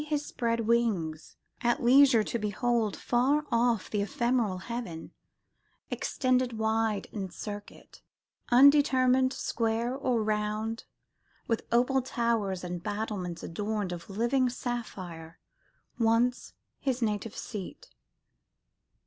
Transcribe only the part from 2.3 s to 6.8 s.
behold Far off the empyreal Heaven, extended